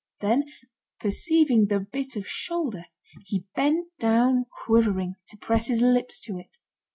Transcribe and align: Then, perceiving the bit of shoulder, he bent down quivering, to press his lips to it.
Then, 0.19 0.45
perceiving 0.99 1.67
the 1.67 1.79
bit 1.79 2.15
of 2.15 2.27
shoulder, 2.27 2.85
he 3.27 3.45
bent 3.55 3.95
down 3.99 4.45
quivering, 4.49 5.17
to 5.27 5.37
press 5.37 5.67
his 5.67 5.83
lips 5.83 6.19
to 6.21 6.39
it. 6.39 6.57